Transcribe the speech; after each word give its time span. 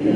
Que 0.00 0.08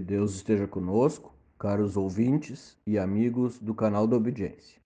Deus 0.00 0.34
esteja 0.34 0.66
conosco, 0.66 1.32
caros 1.56 1.96
ouvintes 1.96 2.76
e 2.84 2.98
amigos 2.98 3.60
do 3.60 3.72
canal 3.72 4.08
da 4.08 4.16
Obediência. 4.16 4.80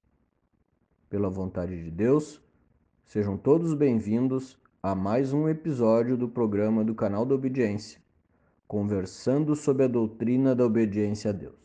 Pela 1.09 1.31
vontade 1.31 1.83
de 1.83 1.91
Deus, 1.91 2.39
sejam 3.07 3.39
todos 3.39 3.73
bem-vindos 3.73 4.59
a 4.83 4.95
mais 4.95 5.33
um 5.33 5.49
episódio 5.49 6.19
do 6.19 6.29
programa 6.29 6.85
do 6.85 6.95
canal 6.95 7.25
da 7.25 7.35
Obediência, 7.35 7.99
conversando 8.71 9.57
sobre 9.57 9.83
a 9.83 9.89
doutrina 9.89 10.55
da 10.55 10.65
obediência 10.65 11.31
a 11.31 11.33
Deus. 11.33 11.59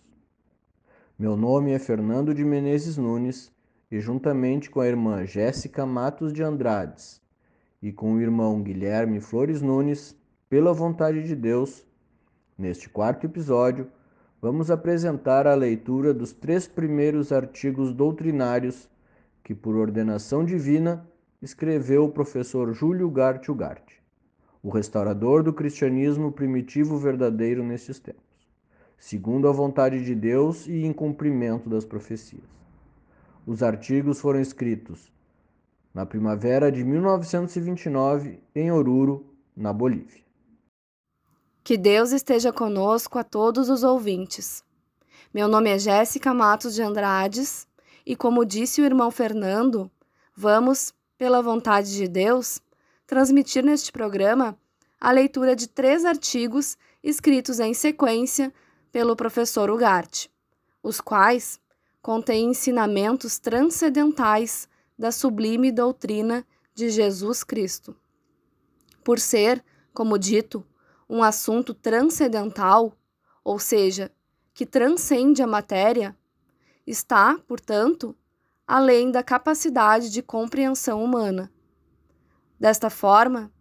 Meu 1.20 1.38
nome 1.38 1.72
é 1.72 1.78
Fernando 1.78 2.34
de 2.34 2.44
Menezes 2.44 2.98
Nunes 2.98 3.54
e, 3.92 4.00
juntamente 4.00 4.72
com 4.72 4.80
a 4.80 4.88
irmã 4.88 5.24
Jéssica 5.24 5.86
Matos 5.86 6.34
de 6.34 6.42
Andrades 6.42 7.22
e 7.80 7.92
com 7.92 8.16
o 8.16 8.20
irmão 8.20 8.60
Guilherme 8.64 9.22
Flores 9.22 9.62
Nunes, 9.62 10.18
pela 10.50 10.74
vontade 10.74 11.22
de 11.22 11.36
Deus, 11.36 11.86
Neste 12.58 12.90
quarto 12.90 13.26
episódio, 13.28 13.88
vamos 14.42 14.72
apresentar 14.72 15.46
a 15.46 15.54
leitura 15.54 16.12
dos 16.12 16.34
três 16.34 16.68
primeiros 16.68 17.32
artigos 17.32 17.94
doutrinários 17.94 18.90
que, 19.44 19.54
por 19.54 19.76
ordenação 19.76 20.44
divina, 20.44 21.06
escreveu 21.40 22.06
o 22.06 22.12
professor 22.12 22.74
Júlio 22.74 23.12
Gart 23.12 23.48
Ugarte, 23.48 24.02
o 24.66 24.70
restaurador 24.72 25.44
do 25.44 25.54
cristianismo 25.54 26.32
primitivo 26.32 26.98
verdadeiro 26.98 27.64
nestes 27.64 28.00
tempos, 28.00 28.50
segundo 28.98 29.48
a 29.48 29.52
vontade 29.52 30.04
de 30.04 30.16
Deus 30.16 30.66
e 30.66 30.84
em 30.84 30.92
cumprimento 30.92 31.70
das 31.70 31.86
profecias. 31.86 32.42
Os 33.46 33.62
artigos 33.62 34.20
foram 34.20 34.42
escritos 34.42 35.14
na 35.94 36.04
primavera 36.04 36.72
de 36.72 36.84
1929 36.84 38.40
em 38.56 38.72
Oruro, 38.72 39.32
na 39.56 39.72
Bolívia. 39.72 40.24
Que 41.64 41.78
Deus 41.78 42.12
esteja 42.12 42.52
conosco 42.52 43.20
a 43.20 43.24
todos 43.24 43.70
os 43.70 43.84
ouvintes. 43.84 44.64
Meu 45.32 45.48
nome 45.48 45.70
é 45.70 45.78
Jéssica 45.78 46.34
Matos 46.34 46.74
de 46.74 46.82
Andrades 46.82 47.68
e, 48.04 48.16
como 48.16 48.44
disse 48.44 48.82
o 48.82 48.86
irmão 48.86 49.12
Fernando, 49.12 49.92
vamos, 50.36 50.92
pela 51.20 51.40
vontade 51.40 51.96
de 51.96 52.08
Deus, 52.08 52.60
transmitir 53.08 53.64
neste 53.64 53.92
programa 53.92 54.58
a 55.00 55.12
leitura 55.12 55.56
de 55.56 55.68
três 55.68 56.06
artigos 56.06 56.78
escritos 57.04 57.60
em 57.60 57.74
sequência 57.74 58.54
pelo 58.92 59.16
professor 59.16 59.70
Ugarte, 59.70 60.32
os 60.82 61.00
quais 61.00 61.60
contêm 62.02 62.50
ensinamentos 62.52 63.40
transcendentais 63.40 64.68
da 64.98 65.12
sublime 65.12 65.72
doutrina 65.72 66.46
de 66.74 66.90
Jesus 66.90 67.44
Cristo. 67.44 67.96
Por 69.04 69.20
ser, 69.20 69.64
como 69.94 70.18
dito, 70.18 70.66
um 71.10 71.22
assunto 71.22 71.74
transcendental, 71.74 72.98
ou 73.44 73.60
seja, 73.60 74.12
que 74.54 74.66
transcende 74.66 75.44
a 75.44 75.48
matéria, 75.48 76.18
está, 76.88 77.38
portanto, 77.48 78.16
além 78.66 79.12
da 79.12 79.22
capacidade 79.22 80.10
de 80.10 80.22
compreensão 80.22 81.04
humana. 81.04 81.52
Desta 82.60 82.90
forma, 82.90 83.52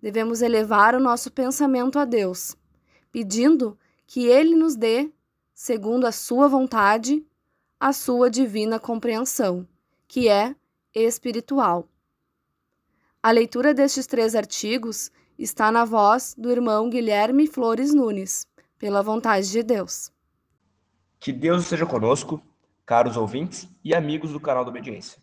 devemos 0.00 0.40
elevar 0.40 0.94
o 0.94 1.00
nosso 1.00 1.30
pensamento 1.30 1.98
a 1.98 2.04
Deus, 2.04 2.56
pedindo 3.10 3.76
que 4.06 4.26
Ele 4.26 4.54
nos 4.54 4.76
dê, 4.76 5.10
segundo 5.52 6.06
a 6.06 6.12
Sua 6.12 6.46
vontade, 6.46 7.26
a 7.80 7.92
Sua 7.92 8.30
divina 8.30 8.78
compreensão, 8.78 9.66
que 10.06 10.28
é 10.28 10.54
espiritual. 10.94 11.88
A 13.20 13.30
leitura 13.30 13.74
destes 13.74 14.06
três 14.06 14.34
artigos 14.36 15.10
está 15.36 15.72
na 15.72 15.84
voz 15.84 16.34
do 16.38 16.50
irmão 16.50 16.88
Guilherme 16.88 17.48
Flores 17.48 17.92
Nunes, 17.92 18.46
pela 18.78 19.02
vontade 19.02 19.50
de 19.50 19.62
Deus. 19.62 20.12
Que 21.18 21.32
Deus 21.32 21.62
esteja 21.62 21.86
conosco, 21.86 22.40
caros 22.86 23.16
ouvintes 23.16 23.66
e 23.82 23.94
amigos 23.94 24.32
do 24.32 24.38
canal 24.38 24.64
da 24.64 24.70
Obediência. 24.70 25.20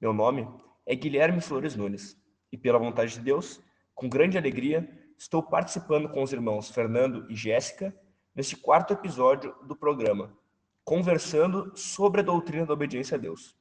Meu 0.00 0.12
nome 0.12 0.48
é 0.84 0.96
Guilherme 0.96 1.40
Flores 1.40 1.76
Nunes 1.76 2.16
e, 2.52 2.58
pela 2.58 2.78
vontade 2.78 3.14
de 3.14 3.20
Deus, 3.20 3.60
com 3.94 4.08
grande 4.08 4.36
alegria, 4.36 4.88
estou 5.16 5.42
participando 5.42 6.08
com 6.08 6.22
os 6.22 6.32
irmãos 6.32 6.70
Fernando 6.70 7.26
e 7.30 7.34
Jéssica 7.34 7.96
neste 8.34 8.56
quarto 8.56 8.92
episódio 8.92 9.54
do 9.64 9.74
programa, 9.74 10.36
conversando 10.84 11.72
sobre 11.74 12.20
a 12.20 12.24
doutrina 12.24 12.66
da 12.66 12.74
obediência 12.74 13.16
a 13.16 13.18
Deus. 13.18 13.56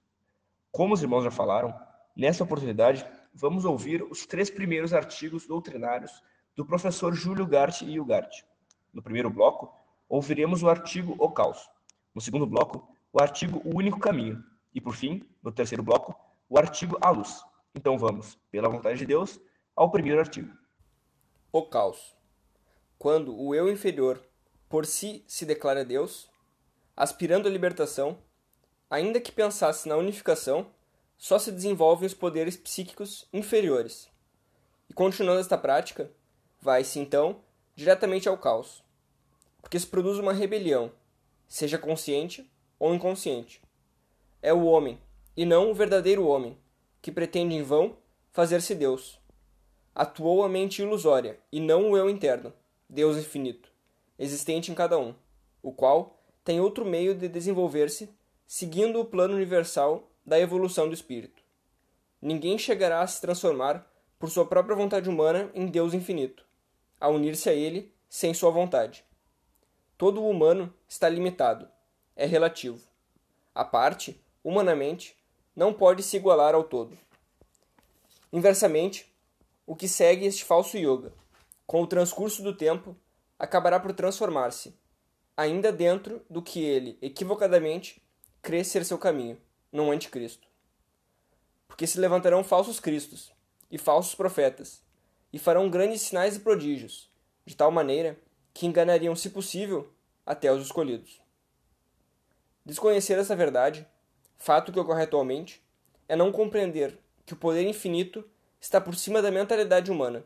Como 0.71 0.93
os 0.93 1.01
irmãos 1.01 1.23
já 1.23 1.31
falaram, 1.31 1.73
nessa 2.15 2.43
oportunidade 2.43 3.05
vamos 3.33 3.63
ouvir 3.65 4.03
os 4.03 4.25
três 4.25 4.49
primeiros 4.49 4.93
artigos 4.93 5.47
doutrinários 5.47 6.11
do 6.55 6.65
professor 6.65 7.13
Júlio 7.13 7.45
Garte 7.45 7.85
e 7.85 7.99
Ugarte. 7.99 8.45
No 8.93 9.01
primeiro 9.01 9.29
bloco, 9.29 9.73
ouviremos 10.09 10.63
o 10.63 10.69
artigo 10.69 11.15
O 11.17 11.31
Caos. 11.31 11.69
No 12.13 12.19
segundo 12.19 12.45
bloco, 12.45 12.87
o 13.13 13.21
artigo 13.21 13.61
O 13.63 13.77
Único 13.77 13.99
Caminho. 13.99 14.43
E, 14.73 14.81
por 14.81 14.95
fim, 14.95 15.21
no 15.41 15.51
terceiro 15.51 15.83
bloco, 15.83 16.15
o 16.49 16.57
artigo 16.57 16.97
A 17.01 17.09
Luz. 17.09 17.41
Então 17.73 17.97
vamos, 17.97 18.37
pela 18.49 18.69
vontade 18.69 18.99
de 18.99 19.05
Deus, 19.05 19.39
ao 19.75 19.89
primeiro 19.89 20.19
artigo. 20.19 20.51
O 21.51 21.63
Caos. 21.63 22.15
Quando 22.97 23.35
o 23.35 23.55
eu 23.55 23.71
inferior 23.71 24.21
por 24.69 24.85
si 24.85 25.23
se 25.27 25.45
declara 25.45 25.83
Deus, 25.83 26.29
aspirando 26.95 27.47
à 27.47 27.51
libertação, 27.51 28.17
ainda 28.89 29.19
que 29.19 29.31
pensasse 29.31 29.87
na 29.87 29.97
unificação, 29.97 30.67
só 31.17 31.37
se 31.37 31.51
desenvolvem 31.51 32.07
os 32.07 32.13
poderes 32.13 32.55
psíquicos 32.55 33.27
inferiores. 33.33 34.09
E 34.89 34.93
continuando 34.93 35.39
esta 35.39 35.57
prática, 35.57 36.11
vai-se 36.59 36.99
então 36.99 37.41
diretamente 37.75 38.29
ao 38.29 38.37
caos, 38.37 38.83
porque 39.61 39.79
se 39.79 39.87
produz 39.87 40.17
uma 40.19 40.33
rebelião, 40.33 40.91
seja 41.47 41.77
consciente 41.77 42.49
ou 42.79 42.93
inconsciente. 42.93 43.61
É 44.41 44.53
o 44.53 44.63
homem, 44.63 45.01
e 45.35 45.45
não 45.45 45.69
o 45.69 45.73
verdadeiro 45.73 46.25
homem, 46.25 46.57
que 47.01 47.11
pretende 47.11 47.55
em 47.55 47.63
vão 47.63 47.97
fazer-se 48.31 48.75
Deus. 48.75 49.19
Atuou 49.93 50.43
a 50.43 50.49
mente 50.49 50.81
ilusória, 50.81 51.39
e 51.51 51.59
não 51.59 51.91
o 51.91 51.97
eu 51.97 52.09
interno, 52.09 52.53
Deus 52.89 53.17
infinito, 53.17 53.71
existente 54.17 54.71
em 54.71 54.75
cada 54.75 54.97
um, 54.97 55.13
o 55.61 55.71
qual 55.71 56.21
tem 56.43 56.59
outro 56.59 56.85
meio 56.85 57.13
de 57.13 57.27
desenvolver-se, 57.27 58.09
seguindo 58.47 58.99
o 58.99 59.05
plano 59.05 59.35
universal 59.35 60.09
da 60.25 60.39
evolução 60.39 60.87
do 60.87 60.93
espírito. 60.93 61.43
Ninguém 62.21 62.57
chegará 62.57 63.01
a 63.01 63.07
se 63.07 63.19
transformar 63.19 63.87
por 64.19 64.29
sua 64.29 64.45
própria 64.45 64.75
vontade 64.75 65.09
humana 65.09 65.49
em 65.53 65.65
Deus 65.65 65.93
infinito, 65.93 66.45
a 66.99 67.09
unir-se 67.09 67.49
a 67.49 67.53
ele 67.53 67.93
sem 68.07 68.33
sua 68.33 68.51
vontade. 68.51 69.03
Todo 69.97 70.21
o 70.21 70.29
humano 70.29 70.73
está 70.87 71.09
limitado, 71.09 71.67
é 72.15 72.25
relativo. 72.25 72.79
A 73.53 73.65
parte, 73.65 74.23
humanamente, 74.43 75.17
não 75.61 75.71
pode 75.71 76.01
se 76.01 76.17
igualar 76.17 76.55
ao 76.55 76.63
todo. 76.63 76.97
Inversamente, 78.33 79.13
o 79.63 79.75
que 79.75 79.87
segue 79.87 80.25
este 80.25 80.43
falso 80.43 80.75
yoga, 80.75 81.13
com 81.67 81.83
o 81.83 81.87
transcurso 81.87 82.41
do 82.41 82.51
tempo, 82.51 82.97
acabará 83.37 83.79
por 83.79 83.93
transformar-se, 83.93 84.75
ainda 85.37 85.71
dentro 85.71 86.25
do 86.27 86.41
que 86.41 86.63
ele, 86.63 86.97
equivocadamente, 86.99 88.01
crê 88.41 88.63
ser 88.63 88.83
seu 88.83 88.97
caminho 88.97 89.39
num 89.71 89.91
anticristo. 89.91 90.47
Porque 91.67 91.85
se 91.85 91.99
levantarão 91.99 92.43
falsos 92.43 92.79
cristos 92.79 93.31
e 93.69 93.77
falsos 93.77 94.15
profetas, 94.15 94.81
e 95.31 95.37
farão 95.37 95.69
grandes 95.69 96.01
sinais 96.01 96.37
e 96.37 96.39
prodígios, 96.39 97.07
de 97.45 97.55
tal 97.55 97.69
maneira 97.69 98.19
que 98.51 98.65
enganariam, 98.65 99.15
se 99.15 99.29
possível, 99.29 99.93
até 100.25 100.51
os 100.51 100.65
escolhidos. 100.65 101.21
Desconhecer 102.65 103.19
essa 103.19 103.35
verdade, 103.35 103.87
fato 104.41 104.71
que 104.71 104.79
ocorre 104.79 105.03
atualmente, 105.03 105.61
é 106.07 106.15
não 106.15 106.31
compreender 106.31 106.97
que 107.25 107.33
o 107.33 107.37
poder 107.37 107.65
infinito 107.65 108.23
está 108.59 108.81
por 108.81 108.95
cima 108.95 109.21
da 109.21 109.31
mentalidade 109.31 109.91
humana. 109.91 110.23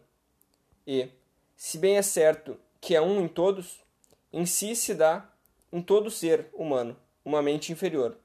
E, 0.86 1.10
se 1.56 1.78
bem 1.78 1.98
é 1.98 2.02
certo 2.02 2.58
que 2.80 2.96
é 2.96 3.02
um 3.02 3.22
em 3.22 3.28
todos, 3.28 3.84
em 4.32 4.46
si 4.46 4.76
se 4.76 4.94
dá 4.94 5.30
em 5.72 5.82
todo 5.82 6.12
ser 6.12 6.48
humano 6.54 6.96
uma 7.24 7.42
mente 7.42 7.72
inferior 7.72 8.18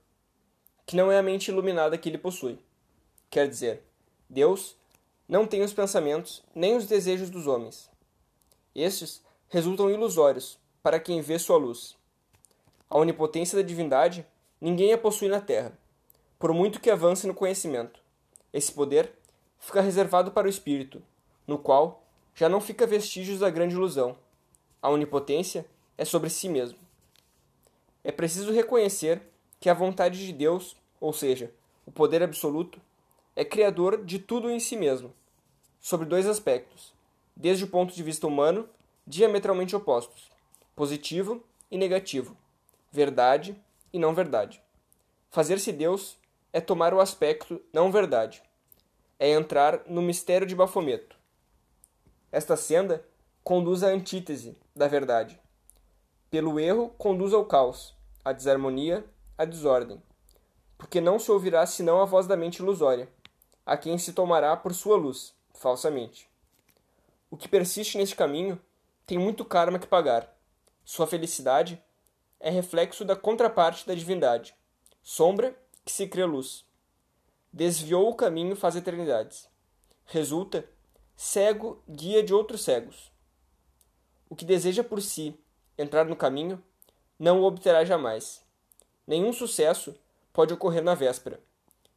que 0.91 0.97
não 0.97 1.13
é 1.13 1.17
a 1.17 1.23
mente 1.23 1.53
iluminada 1.53 1.97
que 1.97 2.09
ele 2.09 2.19
possui. 2.19 2.59
Quer 3.31 3.49
dizer, 3.49 3.85
Deus 4.29 4.77
não 5.29 5.47
tem 5.47 5.63
os 5.63 5.73
pensamentos 5.73 6.43
nem 6.53 6.77
os 6.77 6.85
desejos 6.85 7.31
dos 7.31 7.47
homens. 7.47 7.89
Estes 8.75 9.23
resultam 9.49 9.89
ilusórios 9.89 10.59
para 10.83 10.99
quem 10.99 11.21
vê 11.21 11.39
sua 11.39 11.57
luz. 11.59 11.97
A 12.89 12.99
onipotência 12.99 13.57
da 13.57 13.63
divindade 13.63 14.27
ninguém 14.61 14.93
a 14.93 14.99
possui 14.99 15.29
na 15.29 15.41
terra, 15.41 15.79
por 16.41 16.55
muito 16.55 16.81
que 16.81 16.89
avance 16.89 17.27
no 17.27 17.35
conhecimento. 17.35 18.01
Esse 18.51 18.73
poder 18.73 19.13
fica 19.59 19.83
reservado 19.83 20.31
para 20.31 20.47
o 20.47 20.51
espírito, 20.51 21.03
no 21.47 21.59
qual 21.59 22.03
já 22.35 22.49
não 22.49 22.63
fica 22.63 22.87
vestígios 22.87 23.41
da 23.41 23.51
grande 23.51 23.75
ilusão, 23.75 24.17
A 24.83 24.89
onipotência 24.89 25.67
é 25.99 26.07
sobre 26.07 26.31
si 26.31 26.49
mesmo. 26.49 26.79
É 28.03 28.11
preciso 28.11 28.51
reconhecer 28.51 29.21
que 29.61 29.69
a 29.69 29.75
vontade 29.75 30.25
de 30.25 30.33
Deus, 30.33 30.75
ou 30.99 31.13
seja, 31.13 31.53
o 31.85 31.93
poder 31.93 32.23
absoluto, 32.23 32.81
é 33.37 33.45
criador 33.45 34.03
de 34.03 34.19
tudo 34.19 34.51
em 34.51 34.59
si 34.59 34.75
mesmo, 34.75 35.13
sobre 35.79 36.07
dois 36.07 36.27
aspectos, 36.27 36.95
desde 37.37 37.65
o 37.65 37.69
ponto 37.69 37.95
de 37.95 38.03
vista 38.03 38.27
humano, 38.27 38.67
diametralmente 39.07 39.77
opostos: 39.77 40.31
positivo 40.75 41.45
e 41.71 41.77
negativo, 41.77 42.35
verdade 42.91 43.55
e 43.93 43.99
não 43.99 44.15
verdade. 44.15 44.63
Fazer-se 45.29 45.71
Deus 45.71 46.19
é 46.53 46.61
tomar 46.61 46.93
o 46.93 47.01
aspecto 47.01 47.61
não 47.73 47.93
verdade, 47.93 48.43
é 49.19 49.31
entrar 49.31 49.83
no 49.87 50.03
mistério 50.03 50.47
de 50.47 50.55
Bafometo. 50.55 51.17
Esta 52.33 52.57
senda 52.57 53.05
conduz 53.43 53.83
à 53.83 53.89
antítese 53.89 54.57
da 54.75 54.89
verdade. 54.89 55.41
Pelo 56.31 56.61
erro, 56.61 56.91
conduz 56.97 57.33
ao 57.33 57.45
caos, 57.45 57.95
à 58.25 58.33
desarmonia, 58.33 59.05
à 59.37 59.45
desordem. 59.45 60.03
Porque 60.79 61.01
não 61.01 61.19
se 61.19 61.31
ouvirá 61.31 61.67
senão 61.67 62.01
a 62.01 62.05
voz 62.05 62.27
da 62.27 62.37
mente 62.37 62.59
ilusória, 62.59 63.09
a 63.67 63.77
quem 63.77 63.99
se 63.99 64.13
tomará 64.13 64.57
por 64.57 64.73
sua 64.73 64.97
luz, 64.97 65.35
falsamente. 65.55 66.29
O 67.31 67.37
que 67.37 67.49
persiste 67.49 67.99
neste 67.99 68.17
caminho 68.17 68.61
tem 69.07 69.19
muito 69.19 69.45
karma 69.45 69.79
que 69.79 69.87
pagar. 69.87 70.33
Sua 70.85 71.07
felicidade 71.07 71.83
é 72.39 72.51
reflexo 72.51 73.05
da 73.05 73.15
contraparte 73.15 73.87
da 73.87 73.95
divindade, 73.95 74.55
sombra 75.03 75.55
que 75.85 75.93
se 75.93 76.07
crê 76.07 76.25
luz. 76.25 76.65
Desviou 77.53 78.09
o 78.09 78.15
caminho 78.15 78.55
faz 78.55 78.77
eternidades. 78.77 79.49
Resulta 80.05 80.69
cego 81.17 81.83
guia 81.89 82.23
de 82.23 82.33
outros 82.33 82.63
cegos. 82.63 83.13
O 84.29 84.37
que 84.37 84.45
deseja 84.45 84.85
por 84.85 85.03
si 85.03 85.39
entrar 85.77 86.05
no 86.05 86.17
caminho 86.17 86.63
não 87.19 87.41
o 87.41 87.45
obterá 87.45 87.85
jamais. 87.85 88.45
Nenhum 89.07 89.33
sucesso 89.33 89.95
pode 90.33 90.55
ocorrer 90.55 90.83
na 90.83 90.95
véspera. 90.95 91.41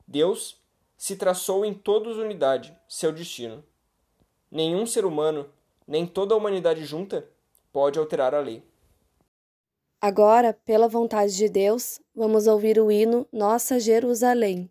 Deus 0.07 0.61
se 0.97 1.15
traçou 1.15 1.63
em 1.63 1.73
todos 1.73 2.17
unidade 2.17 2.75
seu 2.87 3.11
destino. 3.11 3.63
Nenhum 4.49 4.85
ser 4.85 5.05
humano, 5.05 5.49
nem 5.87 6.05
toda 6.05 6.33
a 6.33 6.37
humanidade 6.37 6.85
junta, 6.85 7.27
pode 7.71 7.97
alterar 7.99 8.33
a 8.33 8.39
lei. 8.39 8.63
Agora, 10.05 10.51
pela 10.65 10.89
vontade 10.89 11.33
de 11.33 11.47
Deus, 11.47 11.97
vamos 12.13 12.45
ouvir 12.45 12.77
o 12.77 12.91
hino 12.91 13.25
Nossa 13.31 13.79
Jerusalém. 13.79 14.69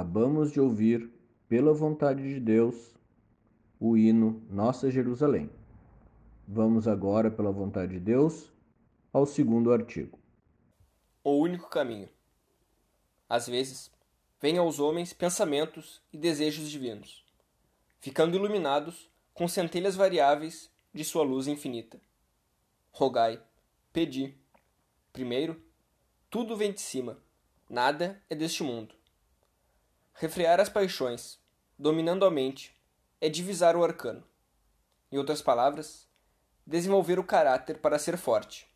Acabamos 0.00 0.50
de 0.50 0.58
ouvir, 0.58 1.12
pela 1.46 1.74
vontade 1.74 2.22
de 2.22 2.40
Deus, 2.40 2.94
o 3.78 3.98
hino 3.98 4.42
Nossa 4.48 4.90
Jerusalém. 4.90 5.50
Vamos 6.48 6.88
agora, 6.88 7.30
pela 7.30 7.52
vontade 7.52 7.92
de 7.92 8.00
Deus, 8.00 8.50
ao 9.12 9.26
segundo 9.26 9.70
artigo. 9.70 10.18
O 11.22 11.32
único 11.32 11.68
caminho. 11.68 12.08
Às 13.28 13.46
vezes, 13.46 13.92
vêm 14.40 14.56
aos 14.56 14.80
homens 14.80 15.12
pensamentos 15.12 16.00
e 16.10 16.16
desejos 16.16 16.70
divinos, 16.70 17.22
ficando 18.00 18.34
iluminados 18.34 19.10
com 19.34 19.46
centelhas 19.46 19.96
variáveis 19.96 20.70
de 20.94 21.04
sua 21.04 21.24
luz 21.24 21.46
infinita. 21.46 22.00
Rogai, 22.90 23.38
pedi. 23.92 24.34
Primeiro, 25.12 25.62
tudo 26.30 26.56
vem 26.56 26.72
de 26.72 26.80
cima, 26.80 27.18
nada 27.68 28.18
é 28.30 28.34
deste 28.34 28.62
mundo. 28.62 28.98
Refrear 30.20 30.60
as 30.60 30.68
paixões, 30.68 31.38
dominando 31.78 32.26
a 32.26 32.30
mente, 32.30 32.78
é 33.22 33.28
divisar 33.30 33.74
o 33.74 33.82
arcano. 33.82 34.22
Em 35.10 35.16
outras 35.16 35.40
palavras, 35.40 36.06
desenvolver 36.66 37.18
o 37.18 37.24
caráter 37.24 37.78
para 37.78 37.98
ser 37.98 38.18
forte. 38.18 38.68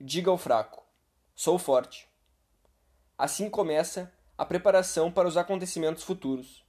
Diga 0.00 0.28
ao 0.28 0.36
fraco: 0.36 0.84
sou 1.36 1.56
forte. 1.56 2.08
Assim 3.16 3.48
começa 3.48 4.12
a 4.36 4.44
preparação 4.44 5.08
para 5.12 5.28
os 5.28 5.36
acontecimentos 5.36 6.02
futuros, 6.02 6.66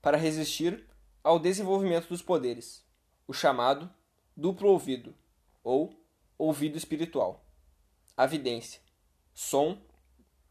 para 0.00 0.16
resistir 0.16 0.88
ao 1.20 1.40
desenvolvimento 1.40 2.06
dos 2.06 2.22
poderes, 2.22 2.86
o 3.26 3.32
chamado 3.32 3.92
duplo 4.36 4.68
ouvido, 4.68 5.12
ou 5.64 5.92
ouvido 6.38 6.78
espiritual. 6.78 7.44
A 8.16 8.24
vidência, 8.24 8.80
som, 9.34 9.82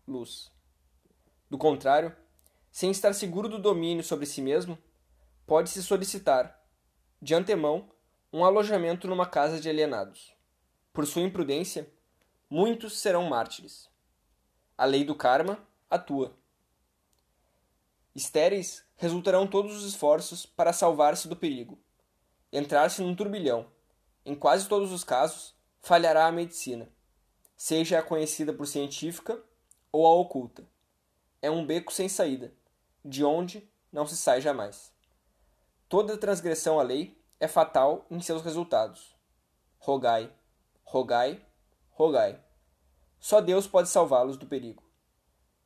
luz. 0.06 0.52
Do 1.50 1.58
contrário, 1.58 2.14
sem 2.76 2.92
estar 2.92 3.14
seguro 3.14 3.48
do 3.48 3.58
domínio 3.58 4.04
sobre 4.04 4.26
si 4.26 4.42
mesmo, 4.42 4.78
pode-se 5.48 5.82
solicitar, 5.82 6.62
de 7.22 7.34
antemão, 7.34 7.90
um 8.34 8.44
alojamento 8.44 9.08
numa 9.08 9.26
casa 9.26 9.62
de 9.62 9.70
alienados. 9.70 10.36
por 10.92 11.08
sua 11.08 11.22
imprudência, 11.22 11.90
muitos 12.50 13.00
serão 13.00 13.30
mártires. 13.30 13.90
A 14.78 14.84
lei 14.84 15.06
do 15.06 15.16
karma 15.16 15.66
atua. 15.90 16.38
Estéreis 18.14 18.86
resultarão 18.98 19.48
todos 19.48 19.74
os 19.78 19.86
esforços 19.86 20.46
para 20.46 20.74
salvar-se 20.74 21.30
do 21.30 21.36
perigo. 21.38 21.80
Entrar-se 22.52 23.02
num 23.02 23.16
turbilhão. 23.16 23.72
Em 24.26 24.36
quase 24.36 24.68
todos 24.68 24.92
os 24.92 25.06
casos, 25.06 25.56
falhará 25.80 26.28
a 26.28 26.32
medicina, 26.32 26.90
seja 27.56 28.00
a 28.00 28.04
conhecida 28.04 28.52
por 28.52 28.68
científica 28.68 29.42
ou 29.94 30.06
a 30.06 30.12
oculta. 30.12 30.68
É 31.42 31.50
um 31.50 31.66
beco 31.66 31.94
sem 31.94 32.10
saída, 32.10 32.54
de 33.06 33.24
onde 33.24 33.70
não 33.92 34.08
se 34.08 34.18
sai 34.18 34.42
jamais. 34.42 34.92
Toda 35.88 36.18
transgressão 36.18 36.80
à 36.80 36.84
lei 36.84 37.22
é 37.40 37.48
fatal 37.48 38.06
em 38.10 38.20
seus 38.20 38.42
resultados. 38.42 39.16
Rogai, 39.78 40.34
rogai, 40.84 41.40
rogai. 41.92 42.44
Só 43.20 43.40
Deus 43.40 43.68
pode 43.68 43.90
salvá-los 43.90 44.38
do 44.38 44.48
perigo. 44.48 44.84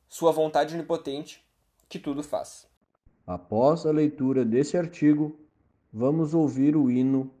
Sua 0.08 0.30
vontade 0.30 0.74
onipotente, 0.74 1.42
que 1.88 1.98
tudo 1.98 2.22
faz. 2.22 2.68
Após 3.26 3.86
a 3.86 3.90
leitura 3.90 4.44
desse 4.44 4.76
artigo, 4.76 5.38
vamos 5.92 6.34
ouvir 6.34 6.76
o 6.76 6.90
hino 6.90 7.32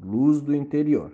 Luz 0.00 0.40
do 0.40 0.54
Interior. 0.54 1.12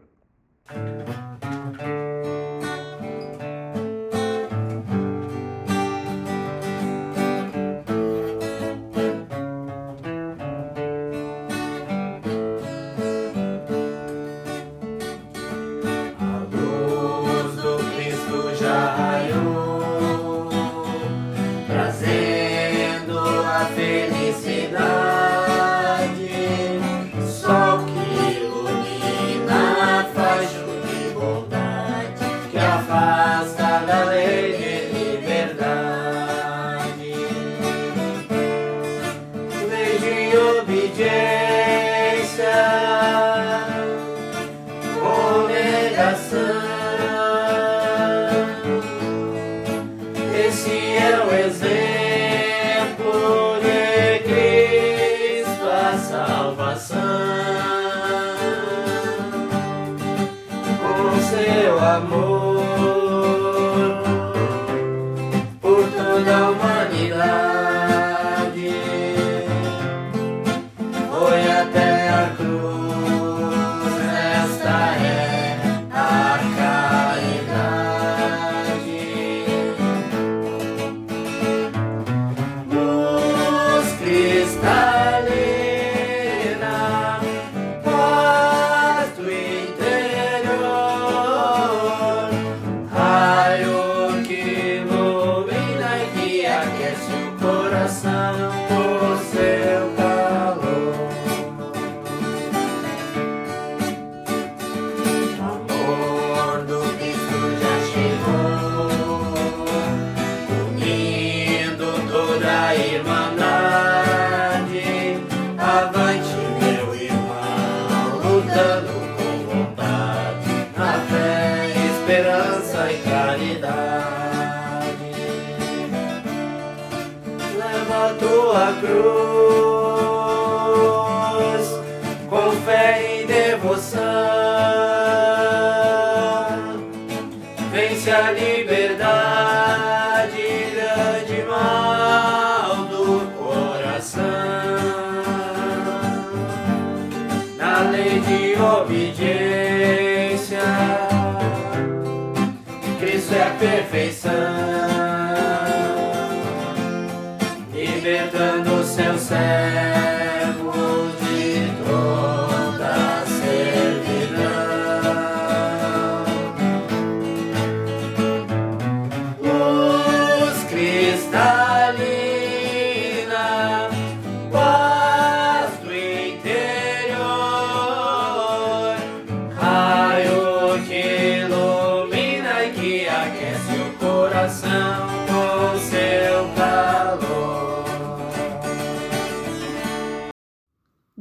Senhor. 128.93 129.42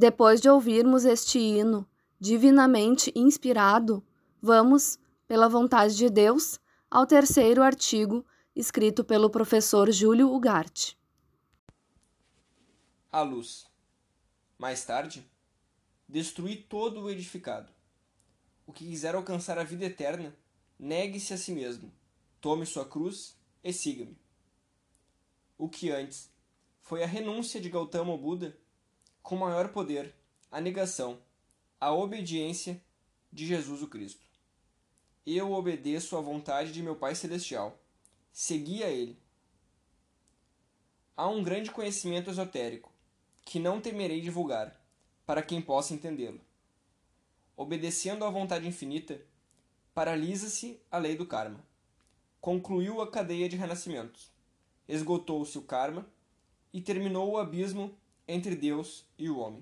Depois 0.01 0.41
de 0.41 0.49
ouvirmos 0.49 1.05
este 1.05 1.37
hino 1.37 1.87
divinamente 2.19 3.11
inspirado, 3.15 4.03
vamos, 4.41 4.97
pela 5.27 5.47
vontade 5.47 5.95
de 5.95 6.09
Deus, 6.09 6.59
ao 6.89 7.05
terceiro 7.05 7.61
artigo 7.61 8.25
escrito 8.55 9.03
pelo 9.03 9.29
professor 9.29 9.91
Júlio 9.91 10.33
Ugarte. 10.33 10.97
A 13.11 13.21
luz. 13.21 13.67
Mais 14.57 14.83
tarde, 14.83 15.23
destruí 16.09 16.55
todo 16.55 17.01
o 17.01 17.09
edificado. 17.11 17.71
O 18.65 18.73
que 18.73 18.83
quiser 18.83 19.13
alcançar 19.13 19.59
a 19.59 19.63
vida 19.63 19.85
eterna, 19.85 20.35
negue-se 20.79 21.31
a 21.31 21.37
si 21.37 21.51
mesmo, 21.51 21.93
tome 22.41 22.65
sua 22.65 22.85
cruz 22.85 23.37
e 23.63 23.71
siga-me. 23.71 24.19
O 25.59 25.69
que 25.69 25.91
antes 25.91 26.33
foi 26.79 27.03
a 27.03 27.05
renúncia 27.05 27.61
de 27.61 27.69
Gautama 27.69 28.17
Buda 28.17 28.59
com 29.21 29.35
maior 29.35 29.69
poder 29.69 30.13
a 30.51 30.59
negação, 30.59 31.19
a 31.79 31.93
obediência 31.93 32.81
de 33.31 33.45
Jesus 33.45 33.81
o 33.81 33.87
Cristo. 33.87 34.21
Eu 35.25 35.51
obedeço 35.53 36.17
à 36.17 36.21
vontade 36.21 36.73
de 36.73 36.81
meu 36.81 36.95
Pai 36.95 37.15
Celestial. 37.15 37.79
Segui 38.33 38.83
a 38.83 38.89
Ele. 38.89 39.17
Há 41.15 41.27
um 41.29 41.43
grande 41.43 41.71
conhecimento 41.71 42.29
esotérico, 42.29 42.91
que 43.45 43.59
não 43.59 43.79
temerei 43.79 44.19
divulgar, 44.19 44.75
para 45.25 45.43
quem 45.43 45.61
possa 45.61 45.93
entendê-lo. 45.93 46.41
Obedecendo 47.55 48.25
à 48.25 48.29
vontade 48.29 48.67
infinita, 48.67 49.21
paralisa-se 49.93 50.81
a 50.89 50.97
lei 50.97 51.15
do 51.15 51.27
karma. 51.27 51.63
Concluiu 52.39 53.01
a 53.01 53.11
cadeia 53.11 53.47
de 53.47 53.55
renascimentos. 53.55 54.31
Esgotou-se 54.87 55.57
o 55.57 55.61
karma 55.61 56.07
e 56.73 56.81
terminou 56.81 57.31
o 57.31 57.37
abismo 57.37 57.95
entre 58.31 58.55
Deus 58.55 59.05
e 59.17 59.29
o 59.29 59.37
homem. 59.37 59.61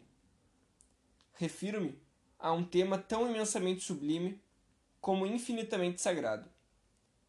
Refiro-me 1.33 1.99
a 2.37 2.51
um 2.51 2.63
tema 2.63 2.99
tão 2.99 3.27
imensamente 3.27 3.81
sublime 3.81 4.39
como 5.01 5.25
infinitamente 5.25 5.99
sagrado, 5.99 6.47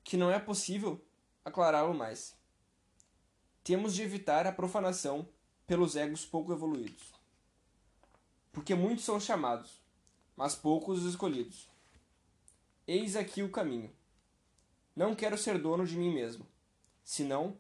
que 0.05 0.19
não 0.19 0.31
é 0.31 0.39
possível 0.39 1.03
aclará-lo 1.43 1.95
mais. 1.95 2.37
Temos 3.65 3.95
de 3.95 4.03
evitar 4.03 4.47
a 4.47 4.53
profanação 4.53 5.27
pelos 5.67 5.97
egos 5.97 6.27
pouco 6.27 6.53
evoluídos. 6.53 7.15
Porque 8.53 8.75
muitos 8.75 9.05
são 9.05 9.19
chamados, 9.19 9.81
mas 10.37 10.55
poucos 10.55 11.05
os 11.05 11.11
escolhidos. 11.11 11.71
Eis 12.87 13.17
aqui 13.17 13.43
o 13.43 13.51
caminho. 13.51 13.91
Não 14.95 15.15
quero 15.15 15.39
ser 15.39 15.59
dono 15.59 15.87
de 15.87 15.97
mim 15.97 16.13
mesmo, 16.13 16.47
senão 17.03 17.57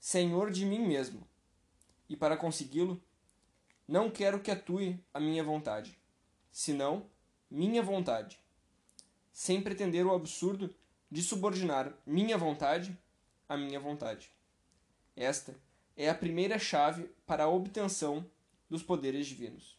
senhor 0.00 0.50
de 0.50 0.64
mim 0.64 0.78
mesmo. 0.78 1.28
E 2.08 2.16
para 2.16 2.36
consegui-lo, 2.36 3.02
não 3.88 4.10
quero 4.10 4.40
que 4.40 4.50
atue 4.50 5.02
a 5.14 5.18
minha 5.18 5.42
vontade, 5.42 5.98
senão 6.52 7.06
minha 7.50 7.82
vontade, 7.82 8.38
sem 9.32 9.62
pretender 9.62 10.04
o 10.04 10.14
absurdo 10.14 10.74
de 11.10 11.22
subordinar 11.22 11.94
minha 12.04 12.36
vontade 12.36 12.96
à 13.48 13.56
minha 13.56 13.80
vontade. 13.80 14.30
Esta 15.16 15.56
é 15.96 16.10
a 16.10 16.14
primeira 16.14 16.58
chave 16.58 17.04
para 17.26 17.44
a 17.44 17.48
obtenção 17.48 18.30
dos 18.68 18.82
poderes 18.82 19.26
divinos. 19.26 19.78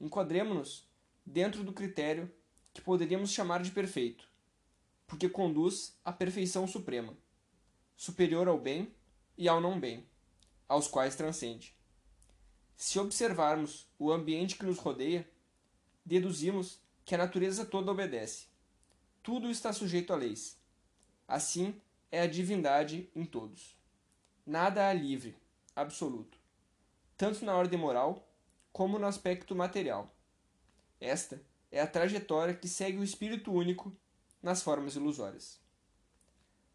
Enquadremos-nos 0.00 0.88
dentro 1.26 1.64
do 1.64 1.72
critério 1.72 2.32
que 2.72 2.80
poderíamos 2.80 3.32
chamar 3.32 3.64
de 3.64 3.72
perfeito, 3.72 4.28
porque 5.08 5.28
conduz 5.28 5.98
à 6.04 6.12
perfeição 6.12 6.68
suprema, 6.68 7.16
superior 7.96 8.46
ao 8.46 8.58
bem 8.58 8.94
e 9.36 9.48
ao 9.48 9.60
não 9.60 9.80
bem, 9.80 10.06
aos 10.68 10.86
quais 10.86 11.16
transcende. 11.16 11.74
Se 12.84 12.98
observarmos 12.98 13.88
o 13.96 14.10
ambiente 14.10 14.56
que 14.56 14.66
nos 14.66 14.76
rodeia, 14.76 15.30
deduzimos 16.04 16.80
que 17.04 17.14
a 17.14 17.18
natureza 17.18 17.64
toda 17.64 17.92
obedece. 17.92 18.46
Tudo 19.22 19.48
está 19.48 19.72
sujeito 19.72 20.12
a 20.12 20.16
leis. 20.16 20.58
Assim 21.28 21.80
é 22.10 22.22
a 22.22 22.26
divindade 22.26 23.08
em 23.14 23.24
todos. 23.24 23.78
Nada 24.44 24.88
há 24.88 24.92
livre, 24.92 25.36
absoluto, 25.76 26.36
tanto 27.16 27.44
na 27.44 27.54
ordem 27.54 27.78
moral 27.78 28.28
como 28.72 28.98
no 28.98 29.06
aspecto 29.06 29.54
material. 29.54 30.12
Esta 31.00 31.40
é 31.70 31.80
a 31.80 31.86
trajetória 31.86 32.52
que 32.52 32.66
segue 32.66 32.98
o 32.98 33.04
Espírito 33.04 33.52
único 33.52 33.96
nas 34.42 34.60
formas 34.60 34.96
ilusórias. 34.96 35.60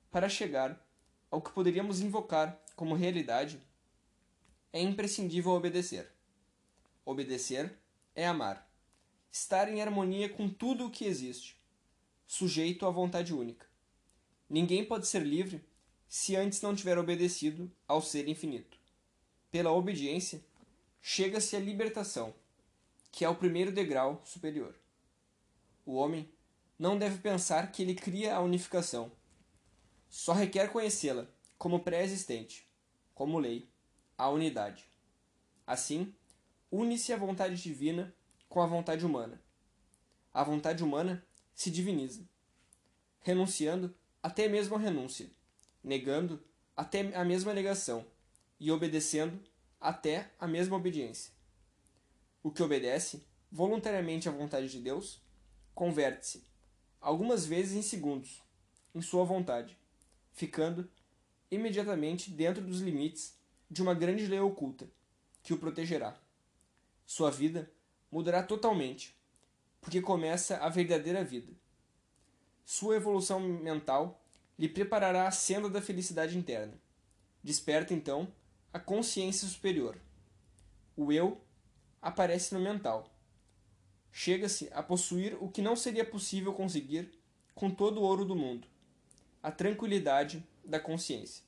Para 0.10 0.30
chegar 0.30 0.82
ao 1.30 1.42
que 1.42 1.52
poderíamos 1.52 2.00
invocar 2.00 2.64
como 2.78 2.96
realidade, 2.96 3.62
é 4.72 4.82
imprescindível 4.82 5.52
obedecer. 5.52 6.12
Obedecer 7.06 7.78
é 8.16 8.28
amar 8.28 8.68
estar 9.32 9.70
em 9.72 9.82
harmonia 9.82 10.30
com 10.30 10.50
tudo 10.50 10.86
o 10.86 10.92
que 10.92 11.06
existe, 11.06 11.62
sujeito 12.26 12.86
à 12.86 12.90
vontade 12.90 13.34
única. 13.34 13.68
Ninguém 14.50 14.84
pode 14.84 15.08
ser 15.08 15.22
livre 15.22 15.64
se 16.08 16.36
antes 16.36 16.62
não 16.62 16.76
tiver 16.76 16.98
obedecido 16.98 17.72
ao 17.88 18.02
ser 18.02 18.28
infinito. 18.28 18.78
Pela 19.52 19.72
obediência, 19.72 20.44
chega-se 21.02 21.56
à 21.56 21.60
libertação, 21.60 22.34
que 23.12 23.24
é 23.24 23.30
o 23.30 23.36
primeiro 23.36 23.72
degrau 23.72 24.22
superior. 24.26 24.74
O 25.86 25.96
homem 25.96 26.30
não 26.80 26.98
deve 26.98 27.20
pensar 27.20 27.72
que 27.72 27.82
ele 27.82 27.96
cria 27.96 28.36
a 28.36 28.42
unificação. 28.42 29.12
Só 30.10 30.34
requer 30.34 30.72
conhecê-la 30.72 31.28
como 31.58 31.80
pré-existente, 31.80 32.68
como 33.14 33.40
lei, 33.40 33.70
a 34.18 34.30
unidade. 34.30 34.90
Assim, 35.66 36.14
une-se 36.72 37.14
a 37.14 37.18
vontade 37.18 37.56
divina 37.56 38.14
com 38.50 38.62
a 38.62 38.66
vontade 38.66 39.06
humana. 39.06 39.42
A 40.34 40.44
vontade 40.44 40.84
humana 40.84 41.26
se 41.54 41.70
diviniza, 41.70 42.28
renunciando 43.22 43.96
até 44.22 44.48
mesmo 44.48 44.76
a 44.76 44.80
renúncia, 44.80 45.30
negando 45.84 46.44
até 46.76 47.16
a 47.16 47.24
mesma 47.24 47.54
negação 47.54 48.06
e 48.60 48.72
obedecendo 48.72 49.40
até 49.80 50.32
a 50.40 50.48
mesma 50.48 50.78
obediência. 50.78 51.32
O 52.42 52.52
que 52.52 52.64
obedece 52.64 53.26
voluntariamente 53.52 54.28
à 54.28 54.32
vontade 54.32 54.70
de 54.70 54.80
Deus 54.80 55.22
converte-se, 55.74 56.44
algumas 57.00 57.46
vezes 57.46 57.76
em 57.76 57.82
segundos, 57.82 58.42
em 58.94 59.02
sua 59.02 59.24
vontade, 59.24 59.78
ficando 60.34 60.90
imediatamente 61.50 62.32
dentro 62.32 62.64
dos 62.64 62.82
limites 62.82 63.38
de 63.70 63.82
uma 63.82 63.94
grande 63.94 64.26
lei 64.26 64.40
oculta 64.40 64.90
que 65.44 65.54
o 65.54 65.58
protegerá. 65.58 66.18
Sua 67.06 67.32
vida 67.32 67.72
mudará 68.12 68.44
totalmente, 68.44 69.16
porque 69.82 70.02
começa 70.02 70.58
a 70.58 70.70
verdadeira 70.70 71.24
vida. 71.24 71.54
Sua 72.66 72.96
evolução 72.96 73.40
mental 73.40 74.22
lhe 74.58 74.68
preparará 74.68 75.28
a 75.28 75.32
senda 75.32 75.70
da 75.70 75.82
felicidade 75.82 76.38
interna. 76.38 76.74
Desperta 77.44 77.94
então 77.94 78.28
a 78.74 78.80
consciência 78.80 79.48
superior. 79.48 79.98
O 80.96 81.12
eu 81.12 81.40
aparece 82.02 82.54
no 82.54 82.60
mental. 82.60 83.10
Chega-se 84.12 84.70
a 84.74 84.82
possuir 84.82 85.38
o 85.42 85.50
que 85.50 85.62
não 85.62 85.76
seria 85.76 86.04
possível 86.04 86.54
conseguir 86.54 87.12
com 87.54 87.70
todo 87.70 88.00
o 88.00 88.04
ouro 88.04 88.26
do 88.26 88.36
mundo: 88.36 88.68
a 89.42 89.52
tranquilidade 89.52 90.44
da 90.66 90.80
consciência. 90.80 91.44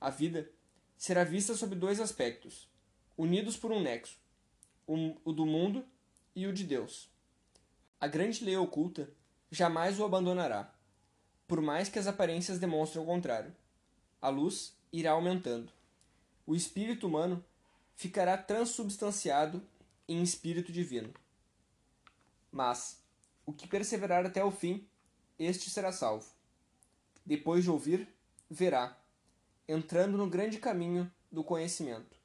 A 0.00 0.10
vida 0.10 0.50
será 0.96 1.24
vista 1.24 1.54
sob 1.54 1.74
dois 1.74 2.00
aspectos, 2.00 2.68
unidos 3.16 3.56
por 3.56 3.72
um 3.72 3.80
nexo 3.80 4.18
o 4.86 5.32
do 5.32 5.44
mundo 5.44 5.84
e 6.34 6.46
o 6.46 6.52
de 6.52 6.64
Deus. 6.64 7.10
A 8.00 8.06
grande 8.06 8.44
lei 8.44 8.56
oculta 8.56 9.10
jamais 9.50 9.98
o 9.98 10.04
abandonará, 10.04 10.72
por 11.48 11.60
mais 11.60 11.88
que 11.88 11.98
as 11.98 12.06
aparências 12.06 12.58
demonstrem 12.58 13.02
o 13.02 13.06
contrário. 13.06 13.54
A 14.20 14.28
luz 14.28 14.76
irá 14.92 15.12
aumentando. 15.12 15.72
O 16.46 16.54
espírito 16.54 17.06
humano 17.06 17.44
ficará 17.96 18.38
transubstanciado 18.38 19.62
em 20.08 20.22
espírito 20.22 20.72
divino. 20.72 21.12
Mas, 22.52 23.02
o 23.44 23.52
que 23.52 23.66
perseverar 23.66 24.24
até 24.24 24.44
o 24.44 24.50
fim, 24.50 24.86
este 25.38 25.68
será 25.68 25.90
salvo. 25.90 26.30
Depois 27.24 27.64
de 27.64 27.70
ouvir, 27.70 28.08
verá, 28.48 28.96
entrando 29.68 30.16
no 30.16 30.28
grande 30.28 30.58
caminho 30.58 31.10
do 31.30 31.42
conhecimento, 31.42 32.16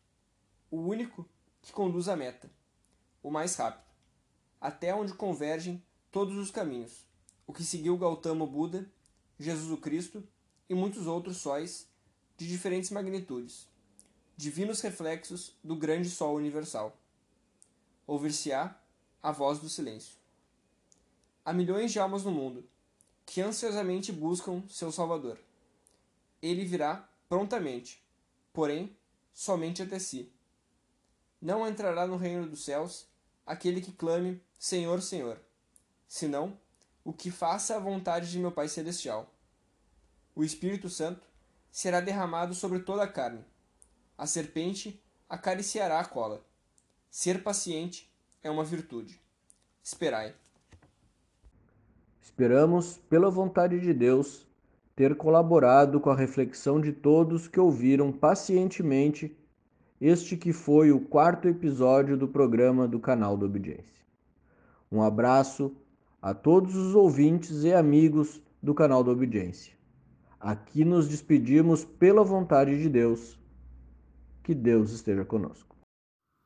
o 0.69 0.77
único 0.77 1.27
que 1.61 1.71
conduz 1.71 2.07
à 2.07 2.15
meta, 2.15 2.49
o 3.23 3.31
mais 3.31 3.55
rápido, 3.55 3.89
até 4.59 4.93
onde 4.93 5.13
convergem 5.13 5.83
todos 6.11 6.37
os 6.37 6.51
caminhos, 6.51 7.05
o 7.47 7.53
que 7.53 7.63
seguiu 7.63 7.97
Gautama 7.97 8.45
Buda, 8.45 8.89
Jesus 9.39 9.71
o 9.71 9.77
Cristo 9.77 10.23
e 10.69 10.75
muitos 10.75 11.07
outros 11.07 11.37
sóis 11.37 11.87
de 12.37 12.47
diferentes 12.47 12.91
magnitudes, 12.91 13.67
divinos 14.37 14.81
reflexos 14.81 15.55
do 15.63 15.75
grande 15.75 16.09
Sol 16.09 16.35
universal. 16.35 16.95
Ouvir-se-á 18.05 18.79
a 19.21 19.31
voz 19.31 19.59
do 19.59 19.69
silêncio. 19.69 20.15
Há 21.43 21.53
milhões 21.53 21.91
de 21.91 21.99
almas 21.99 22.23
no 22.23 22.31
mundo 22.31 22.63
que 23.25 23.41
ansiosamente 23.41 24.11
buscam 24.11 24.63
seu 24.67 24.91
Salvador. 24.91 25.39
Ele 26.41 26.65
virá 26.65 27.07
prontamente, 27.31 28.03
porém, 28.51 28.93
somente 29.33 29.81
até 29.81 29.97
si 29.99 30.29
não 31.41 31.65
entrará 31.65 32.05
no 32.05 32.17
reino 32.17 32.45
dos 32.45 32.65
céus 32.65 33.07
aquele 33.45 33.79
que 33.79 33.93
clame 33.93 34.43
Senhor, 34.59 35.01
Senhor, 35.01 35.39
senão 36.09 36.59
o 37.05 37.13
que 37.13 37.31
faça 37.31 37.77
a 37.77 37.79
vontade 37.79 38.29
de 38.29 38.37
meu 38.37 38.51
Pai 38.51 38.67
Celestial. 38.67 39.33
O 40.35 40.43
Espírito 40.43 40.89
Santo 40.89 41.25
será 41.71 42.01
derramado 42.01 42.53
sobre 42.53 42.79
toda 42.79 43.03
a 43.03 43.07
carne. 43.07 43.45
A 44.17 44.27
serpente 44.27 45.01
acariciará 45.29 46.01
a 46.01 46.05
cola. 46.05 46.45
Ser 47.09 47.41
paciente 47.41 48.11
é 48.43 48.51
uma 48.51 48.65
virtude. 48.65 49.21
Esperai. 49.81 50.35
Esperamos, 52.21 52.97
pela 53.09 53.31
vontade 53.31 53.79
de 53.79 53.93
Deus, 53.93 54.45
ter 55.01 55.15
colaborado 55.15 55.99
com 55.99 56.11
a 56.11 56.15
reflexão 56.15 56.79
de 56.79 56.91
todos 56.91 57.47
que 57.47 57.59
ouviram 57.59 58.11
pacientemente 58.11 59.35
este 59.99 60.37
que 60.37 60.53
foi 60.53 60.91
o 60.91 60.99
quarto 60.99 61.47
episódio 61.47 62.15
do 62.15 62.27
programa 62.27 62.87
do 62.87 62.99
canal 62.99 63.35
da 63.35 63.47
Obediência. 63.47 64.05
Um 64.91 65.01
abraço 65.01 65.75
a 66.21 66.35
todos 66.35 66.75
os 66.75 66.93
ouvintes 66.93 67.63
e 67.63 67.73
amigos 67.73 68.39
do 68.61 68.75
canal 68.75 69.03
da 69.03 69.11
Obediência. 69.11 69.73
Aqui 70.39 70.85
nos 70.85 71.07
despedimos 71.07 71.83
pela 71.83 72.23
vontade 72.23 72.79
de 72.79 72.87
Deus. 72.87 73.39
Que 74.43 74.53
Deus 74.53 74.91
esteja 74.91 75.25
conosco. 75.25 75.75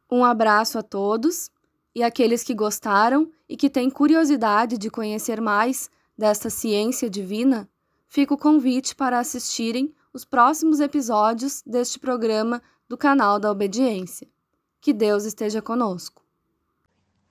Um 0.10 0.24
abraço 0.24 0.80
a 0.80 0.82
todos 0.82 1.52
e 1.94 2.02
aqueles 2.02 2.42
que 2.42 2.56
gostaram 2.56 3.30
e 3.50 3.58
que 3.58 3.70
têm 3.70 3.90
curiosidade 3.90 4.78
de 4.78 4.90
conhecer 4.90 5.42
mais 5.42 5.90
desta 6.18 6.50
ciência 6.50 7.10
divina, 7.10 7.70
fica 8.16 8.34
o 8.34 8.38
convite 8.38 8.96
para 8.96 9.20
assistirem 9.20 9.94
os 10.14 10.24
próximos 10.24 10.80
episódios 10.80 11.62
deste 11.66 12.00
programa 12.00 12.62
do 12.88 12.98
canal 12.98 13.38
da 13.38 13.52
Obediência. 13.52 14.26
Que 14.80 14.94
Deus 14.94 15.26
esteja 15.26 15.62
conosco. 15.62 16.24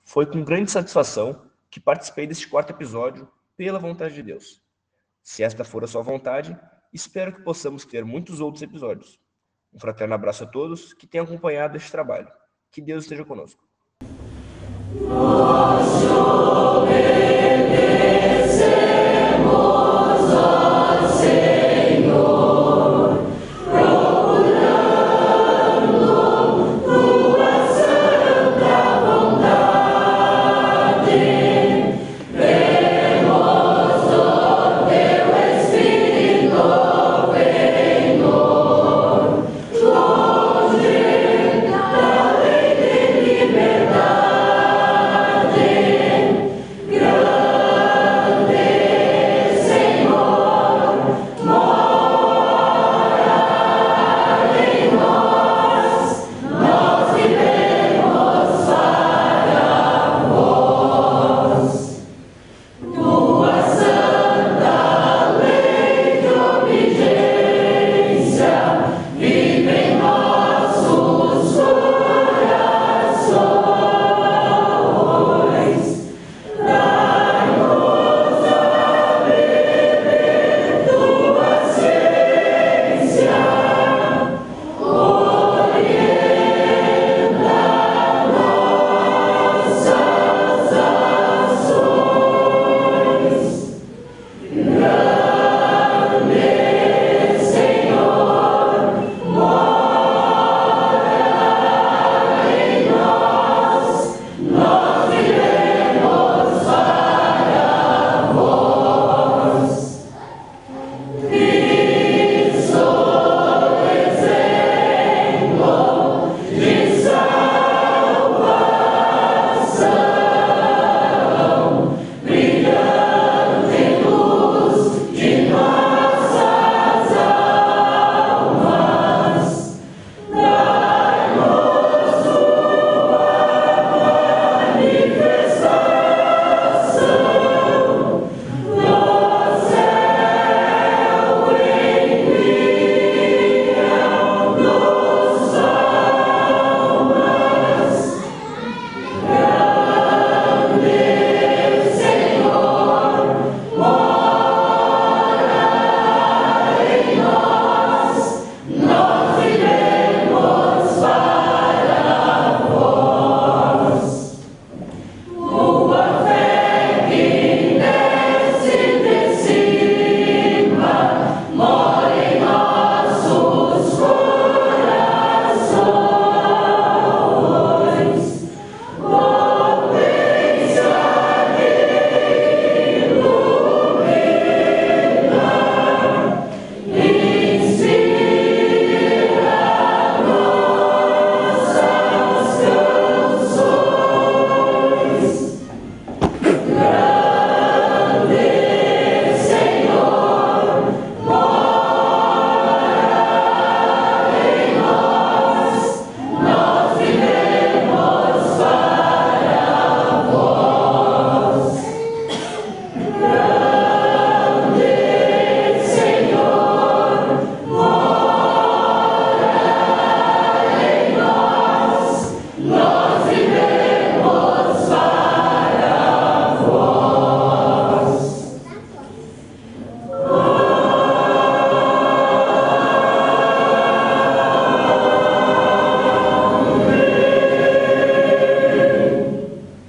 Foi 0.02 0.26
com 0.26 0.44
grande 0.44 0.70
satisfação 0.70 1.40
que 1.70 1.80
participei 1.80 2.26
deste 2.26 2.46
quarto 2.46 2.68
episódio 2.68 3.26
pela 3.56 3.78
vontade 3.78 4.14
de 4.14 4.22
Deus. 4.24 4.60
Se 5.22 5.42
esta 5.42 5.64
for 5.64 5.82
a 5.82 5.86
sua 5.86 6.02
vontade, 6.02 6.54
espero 6.92 7.34
que 7.34 7.40
possamos 7.40 7.86
ter 7.86 8.04
muitos 8.04 8.38
outros 8.38 8.62
episódios. 8.62 9.18
Um 9.72 9.78
fraterno 9.78 10.14
abraço 10.14 10.44
a 10.44 10.46
todos 10.46 10.92
que 10.92 11.06
têm 11.06 11.22
acompanhado 11.22 11.78
este 11.78 11.90
trabalho. 11.90 12.30
Que 12.70 12.82
Deus 12.82 13.04
esteja 13.04 13.24
conosco. 13.24 13.64
Nosso 15.00 16.13